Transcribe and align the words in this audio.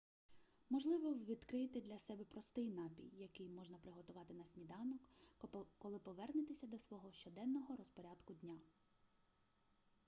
можливо 0.69 1.09
ви 1.13 1.25
відкриєте 1.25 1.81
для 1.81 1.99
себе 1.99 2.23
простий 2.25 2.69
напій 2.69 3.09
який 3.17 3.49
можна 3.49 3.77
приготувати 3.77 4.33
на 4.33 4.45
сніданок 4.45 4.99
коли 5.77 5.99
повернетеся 5.99 6.67
до 6.67 6.79
свого 6.79 7.11
щоденного 7.11 7.75
розпорядку 7.75 8.33
дня 8.33 8.59